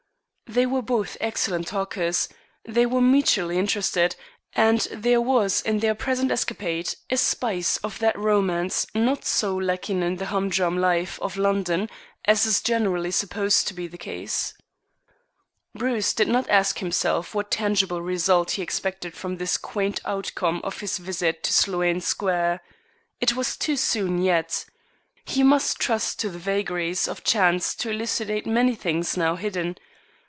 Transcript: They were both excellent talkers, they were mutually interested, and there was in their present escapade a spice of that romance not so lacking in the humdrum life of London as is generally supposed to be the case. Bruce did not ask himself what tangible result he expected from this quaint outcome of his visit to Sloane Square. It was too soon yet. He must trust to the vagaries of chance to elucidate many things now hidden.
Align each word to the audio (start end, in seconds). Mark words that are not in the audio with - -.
They 0.47 0.65
were 0.65 0.81
both 0.81 1.15
excellent 1.21 1.67
talkers, 1.67 2.27
they 2.65 2.85
were 2.85 2.99
mutually 2.99 3.57
interested, 3.57 4.17
and 4.51 4.81
there 4.91 5.21
was 5.21 5.61
in 5.61 5.79
their 5.79 5.95
present 5.95 6.29
escapade 6.29 6.93
a 7.09 7.15
spice 7.15 7.77
of 7.77 7.99
that 7.99 8.19
romance 8.19 8.85
not 8.93 9.23
so 9.23 9.55
lacking 9.55 10.03
in 10.03 10.17
the 10.17 10.25
humdrum 10.25 10.77
life 10.77 11.17
of 11.21 11.37
London 11.37 11.89
as 12.25 12.45
is 12.45 12.59
generally 12.61 13.11
supposed 13.11 13.65
to 13.69 13.73
be 13.73 13.87
the 13.87 13.97
case. 13.97 14.53
Bruce 15.73 16.13
did 16.13 16.27
not 16.27 16.49
ask 16.49 16.79
himself 16.79 17.33
what 17.33 17.49
tangible 17.49 18.01
result 18.01 18.51
he 18.51 18.61
expected 18.61 19.13
from 19.15 19.37
this 19.37 19.55
quaint 19.55 20.01
outcome 20.03 20.59
of 20.65 20.81
his 20.81 20.97
visit 20.97 21.43
to 21.43 21.53
Sloane 21.53 22.01
Square. 22.01 22.59
It 23.21 23.37
was 23.37 23.55
too 23.55 23.77
soon 23.77 24.21
yet. 24.21 24.65
He 25.23 25.43
must 25.43 25.79
trust 25.79 26.19
to 26.19 26.29
the 26.29 26.39
vagaries 26.39 27.07
of 27.07 27.23
chance 27.23 27.73
to 27.75 27.91
elucidate 27.91 28.45
many 28.45 28.75
things 28.75 29.15
now 29.15 29.37
hidden. 29.37 29.77